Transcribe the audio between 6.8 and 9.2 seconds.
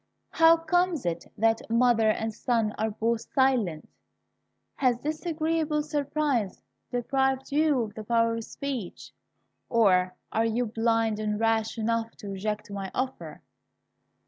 deprived you of the power of speech?